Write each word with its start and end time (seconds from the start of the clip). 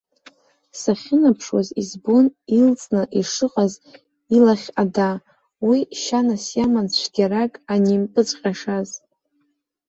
Сахьынаԥшуаз 0.79 1.67
избон 1.81 2.25
илҵны 2.59 3.01
ишыҟаз 3.19 3.73
илахь 4.35 4.67
ада, 4.81 5.09
уи 5.67 5.79
шьанас 6.01 6.45
иаман 6.57 6.87
цәгьарак 6.95 7.53
анимпыҵҟьашаз. 7.73 8.89